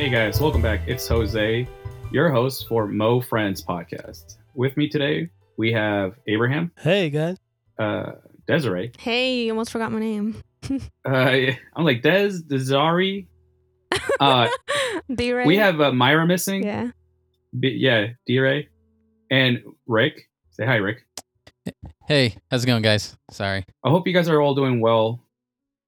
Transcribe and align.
Hey 0.00 0.08
guys, 0.08 0.40
welcome 0.40 0.62
back. 0.62 0.80
It's 0.86 1.06
Jose, 1.08 1.68
your 2.10 2.30
host 2.30 2.66
for 2.68 2.86
Mo 2.86 3.20
Friends 3.20 3.62
podcast. 3.62 4.38
With 4.54 4.74
me 4.78 4.88
today, 4.88 5.28
we 5.58 5.72
have 5.72 6.14
Abraham, 6.26 6.72
Hey 6.78 7.10
guys. 7.10 7.36
uh, 7.78 8.12
Desiree. 8.46 8.92
Hey, 8.98 9.42
you 9.44 9.52
almost 9.52 9.70
forgot 9.70 9.92
my 9.92 10.00
name. 10.00 10.42
Uh, 11.04 11.52
I'm 11.76 11.84
like 11.84 12.00
Des, 12.00 12.30
Desari. 12.48 13.26
Uh, 14.20 14.48
D-Ray. 15.14 15.44
we 15.44 15.58
have 15.58 15.78
uh, 15.82 15.92
Myra 15.92 16.26
missing. 16.26 16.64
Yeah. 16.64 16.92
B- 17.58 17.76
yeah, 17.78 18.06
D-Ray. 18.26 18.68
And 19.30 19.62
Rick. 19.86 20.30
Say 20.52 20.64
hi, 20.64 20.76
Rick. 20.76 21.04
Hey, 22.08 22.36
how's 22.50 22.64
it 22.64 22.66
going, 22.68 22.82
guys? 22.82 23.16
Sorry. 23.30 23.66
I 23.84 23.90
hope 23.90 24.06
you 24.06 24.14
guys 24.14 24.30
are 24.30 24.40
all 24.40 24.54
doing 24.54 24.80
well. 24.80 25.22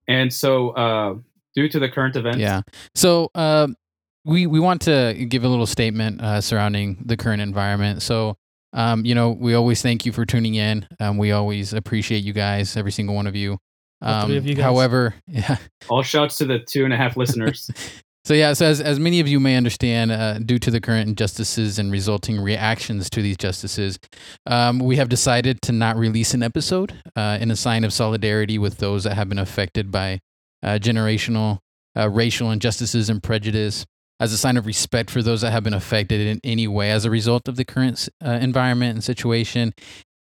And 0.07 0.31
so, 0.33 0.71
uh, 0.71 1.15
due 1.55 1.69
to 1.71 1.79
the 1.79 1.89
current 1.89 2.17
events, 2.17 2.39
Yeah. 2.41 2.61
So 2.95 3.31
um, 3.35 3.77
we 4.25 4.47
we 4.47 4.61
want 4.61 4.83
to 4.83 5.27
give 5.29 5.45
a 5.45 5.49
little 5.49 5.67
statement 5.67 6.21
uh, 6.21 6.41
surrounding 6.41 7.03
the 7.05 7.17
current 7.17 7.43
environment. 7.43 8.03
So 8.03 8.37
um, 8.73 9.05
you 9.05 9.15
know, 9.15 9.31
we 9.31 9.55
always 9.55 9.83
thank 9.83 10.07
you 10.07 10.13
for 10.13 10.25
tuning 10.25 10.55
in. 10.55 10.87
Um, 10.99 11.19
we 11.19 11.33
always 11.33 11.73
appreciate 11.73 12.25
you 12.25 12.33
guys, 12.33 12.77
every 12.77 12.93
single 12.93 13.15
one 13.15 13.27
of 13.27 13.37
you. 13.37 13.59
Um, 14.01 14.15
All 14.15 14.27
three 14.27 14.37
of 14.39 14.47
you 14.47 14.55
guys. 14.55 14.65
However, 14.65 15.15
yeah. 15.27 15.57
all 15.89 16.03
shouts 16.03 16.39
to 16.39 16.45
the 16.45 16.59
two 16.59 16.85
and 16.85 16.93
a 16.93 16.97
half 16.97 17.17
listeners. 17.17 17.71
So 18.25 18.35
yeah, 18.35 18.53
so 18.53 18.67
as, 18.67 18.81
as 18.81 19.01
many 19.01 19.19
of 19.19 19.27
you 19.27 19.41
may 19.41 19.57
understand, 19.57 20.13
uh, 20.13 20.39
due 20.39 20.61
to 20.61 20.71
the 20.71 20.81
current 20.81 21.09
injustices 21.09 21.81
and 21.81 21.91
resulting 21.91 22.41
reactions 22.41 23.11
to 23.11 23.21
these 23.21 23.37
justices, 23.37 23.99
um, 24.47 24.79
we 24.79 24.95
have 24.95 25.09
decided 25.09 25.61
to 25.63 25.73
not 25.73 25.97
release 25.97 26.33
an 26.33 26.41
episode 26.41 26.95
uh, 27.17 27.39
in 27.41 27.51
a 27.51 27.57
sign 27.57 27.83
of 27.83 27.93
solidarity 27.93 28.59
with 28.59 28.79
those 28.79 29.03
that 29.03 29.15
have 29.15 29.29
been 29.29 29.41
affected 29.41 29.91
by 29.91 30.21
uh, 30.63 30.79
generational 30.81 31.59
uh, 31.97 32.09
racial 32.09 32.53
injustices 32.53 33.11
and 33.11 33.25
prejudice, 33.25 33.85
as 34.23 34.33
a 34.33 34.39
sign 34.39 34.57
of 34.57 34.67
respect 34.67 35.11
for 35.11 35.21
those 35.21 35.41
that 35.41 35.51
have 35.51 35.65
been 35.65 35.75
affected 35.75 36.21
in 36.21 36.41
any 36.45 36.69
way 36.69 36.93
as 36.93 37.05
a 37.05 37.11
result 37.11 37.49
of 37.49 37.57
the 37.57 37.65
current 37.65 38.09
uh, 38.25 38.39
environment 38.41 38.95
and 38.95 39.03
situation, 39.03 39.75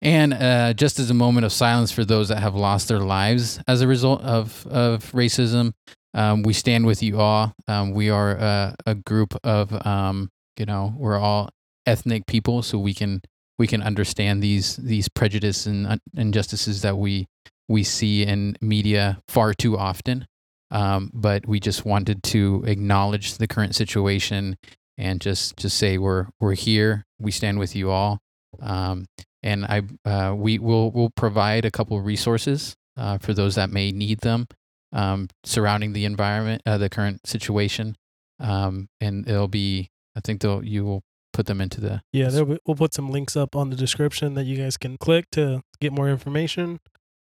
and 0.02 0.34
uh, 0.34 0.72
just 0.74 1.00
as 1.00 1.10
a 1.10 1.14
moment 1.14 1.46
of 1.46 1.52
silence 1.52 1.92
for 1.92 2.06
those 2.06 2.30
that 2.30 2.40
have 2.40 2.56
lost 2.56 2.88
their 2.88 3.02
lives 3.02 3.60
as 3.68 3.82
a 3.82 3.88
result 3.88 4.22
of 4.22 4.66
of 4.68 5.12
racism. 5.12 5.74
Um, 6.14 6.44
we 6.44 6.54
stand 6.54 6.86
with 6.86 7.04
you 7.04 7.20
all. 7.20 7.54
Um, 7.68 7.92
we 7.92 8.10
are 8.10 8.32
a, 8.32 8.76
a 8.88 8.96
group 8.96 9.36
of, 9.44 9.86
um, 9.86 10.30
you 10.58 10.66
know, 10.66 10.94
we're 10.98 11.20
all 11.20 11.50
ethnic 11.86 12.26
people, 12.26 12.64
so 12.64 12.80
we 12.80 12.94
can 12.94 13.22
we 13.60 13.68
can 13.68 13.84
understand 13.84 14.42
these 14.42 14.78
these 14.78 15.10
prejudice 15.10 15.66
and 15.66 16.00
injustices 16.16 16.82
that 16.84 16.98
we 16.98 17.28
we 17.68 17.84
see 17.84 18.24
in 18.24 18.56
media 18.62 19.20
far 19.28 19.54
too 19.54 19.78
often. 19.78 20.26
Um, 20.72 21.12
but 21.14 21.48
we 21.48 21.60
just 21.60 21.86
wanted 21.86 22.24
to 22.24 22.64
acknowledge 22.68 23.38
the 23.38 23.48
current 23.48 23.76
situation 23.76 24.58
and 24.98 25.20
just 25.20 25.58
just 25.58 25.78
say 25.78 25.98
we're 25.98 26.28
we're 26.40 26.54
here. 26.54 27.06
We 27.20 27.32
stand 27.32 27.60
with 27.60 27.76
you 27.76 27.90
all. 27.90 28.20
Um, 28.62 29.06
and 29.42 29.66
I 29.66 29.82
uh, 30.06 30.36
we 30.36 30.60
will 30.60 30.92
will 30.92 31.10
provide 31.10 31.66
a 31.66 31.72
couple 31.72 31.98
of 31.98 32.06
resources 32.06 32.76
uh, 32.98 33.18
for 33.18 33.34
those 33.34 33.56
that 33.56 33.70
may 33.72 33.92
need 33.92 34.20
them 34.20 34.48
um, 34.92 35.28
surrounding 35.44 35.94
the 35.94 36.06
environment, 36.06 36.62
uh, 36.66 36.78
the 36.78 36.90
current 36.90 37.26
situation, 37.28 37.96
um, 38.40 38.90
and 39.00 39.28
it'll 39.28 39.48
be. 39.48 39.90
I 40.16 40.22
think 40.22 40.42
they'll 40.42 40.64
you 40.64 40.84
will 40.84 41.04
put 41.32 41.46
them 41.46 41.62
into 41.62 41.80
the 41.80 42.02
Yeah, 42.12 42.42
we, 42.42 42.58
we'll 42.66 42.76
put 42.76 42.94
some 42.94 43.10
links 43.10 43.38
up 43.38 43.56
on 43.56 43.70
the 43.70 43.76
description 43.76 44.34
that 44.34 44.46
you 44.46 44.58
guys 44.58 44.76
can 44.76 44.98
click 44.98 45.26
to 45.32 45.62
get 45.80 45.94
more 45.94 46.10
information, 46.10 46.80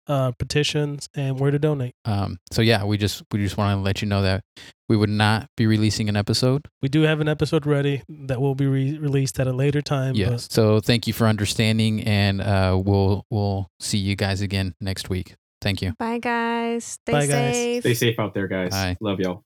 uh, 0.07 0.33
petitions, 0.33 1.09
and 1.15 1.39
where 1.39 1.51
to 1.51 1.59
donate. 1.59 1.95
Um, 2.05 2.39
so 2.51 2.63
yeah, 2.63 2.85
we 2.85 2.99
just 2.99 3.23
we 3.33 3.43
just 3.43 3.57
want 3.57 3.79
to 3.79 3.83
let 3.83 4.03
you 4.03 4.09
know 4.09 4.23
that 4.23 4.43
we 4.89 4.97
would 4.97 5.11
not 5.11 5.49
be 5.57 5.67
releasing 5.67 6.09
an 6.09 6.17
episode. 6.17 6.69
We 6.83 6.89
do 6.89 7.03
have 7.03 7.21
an 7.21 7.29
episode 7.29 7.67
ready 7.67 8.03
that 8.09 8.41
will 8.41 8.55
be 8.55 8.67
re- 8.67 8.99
released 8.99 9.39
at 9.41 9.47
a 9.47 9.53
later 9.53 9.81
time. 9.81 10.15
Yes. 10.15 10.49
So 10.51 10.81
thank 10.81 11.07
you 11.07 11.13
for 11.13 11.27
understanding, 11.27 12.03
and 12.03 12.41
uh, 12.41 12.81
we'll 12.85 13.25
we'll 13.31 13.71
see 13.81 13.99
you 13.99 14.17
guys 14.17 14.41
again 14.41 14.75
next 14.81 15.09
week. 15.09 15.35
Thank 15.61 15.81
you. 15.81 15.93
Bye, 15.99 16.19
guys. 16.19 16.85
Stay 16.85 17.13
Bye, 17.13 17.27
guys. 17.27 17.55
safe. 17.55 17.83
Stay 17.83 17.95
safe 17.95 18.19
out 18.19 18.35
there, 18.35 18.49
guys. 18.49 18.71
Bye. 18.71 18.97
Love 19.01 19.21
y'all. 19.21 19.45